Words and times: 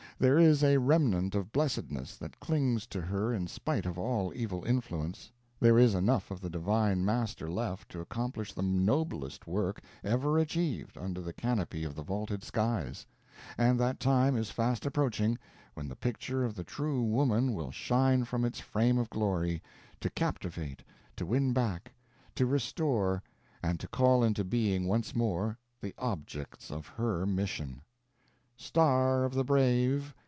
There 0.19 0.37
is 0.37 0.63
a 0.63 0.77
remnant 0.77 1.33
of 1.33 1.51
blessedness 1.51 2.15
that 2.17 2.39
clings 2.39 2.85
to 2.85 3.01
her 3.01 3.33
in 3.33 3.47
spite 3.47 3.87
of 3.87 3.97
all 3.97 4.31
evil 4.35 4.63
influence, 4.65 5.31
there 5.59 5.79
is 5.79 5.95
enough 5.95 6.29
of 6.29 6.41
the 6.41 6.47
Divine 6.51 7.03
Master 7.03 7.49
left 7.49 7.89
to 7.89 8.01
accomplish 8.01 8.53
the 8.53 8.61
noblest 8.61 9.47
work 9.47 9.81
ever 10.03 10.37
achieved 10.37 10.95
under 10.95 11.21
the 11.21 11.33
canopy 11.33 11.83
of 11.83 11.95
the 11.95 12.03
vaulted 12.03 12.43
skies; 12.43 13.03
and 13.57 13.79
that 13.79 13.99
time 13.99 14.37
is 14.37 14.51
fast 14.51 14.85
approaching, 14.85 15.39
when 15.73 15.87
the 15.87 15.95
picture 15.95 16.43
of 16.43 16.53
the 16.53 16.63
true 16.63 17.01
woman 17.01 17.55
will 17.55 17.71
shine 17.71 18.23
from 18.23 18.45
its 18.45 18.59
frame 18.59 18.99
of 18.99 19.09
glory, 19.09 19.59
to 20.01 20.09
captivate, 20.11 20.83
to 21.15 21.25
win 21.25 21.51
back, 21.51 21.91
to 22.35 22.45
restore, 22.45 23.23
and 23.63 23.79
to 23.79 23.87
call 23.87 24.23
into 24.23 24.43
being 24.43 24.85
once 24.85 25.15
more, 25.15 25.57
the 25.81 25.95
object 25.97 26.69
of 26.69 26.85
her 26.85 27.25
mission. 27.25 27.81
Star 28.57 29.23
of 29.23 29.33
the 29.33 29.43
brave! 29.43 30.13